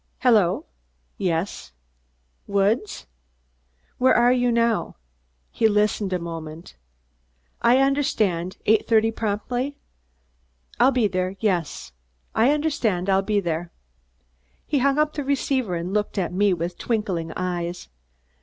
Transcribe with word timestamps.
"Hello 0.21 0.65
Yes 1.19 1.73
Woods? 2.47 3.05
Where 3.99 4.15
are 4.15 4.31
you 4.31 4.51
now?" 4.51 4.95
He 5.51 5.67
listened 5.67 6.11
a 6.11 6.17
moment. 6.17 6.75
"I 7.61 7.77
understand 7.77 8.57
Eight 8.65 8.87
thirty 8.87 9.11
promptly? 9.11 9.77
I'll 10.79 10.89
be 10.89 11.07
there 11.07 11.35
Yes, 11.39 11.91
I 12.33 12.49
understand 12.49 13.11
I'll 13.11 13.21
be 13.21 13.39
there." 13.39 13.71
He 14.65 14.79
hung 14.79 14.97
up 14.97 15.13
the 15.13 15.23
receiver 15.23 15.75
and 15.75 15.93
looked 15.93 16.17
at 16.17 16.33
me 16.33 16.51
with 16.51 16.79
twinkling 16.79 17.31
eyes. 17.37 17.87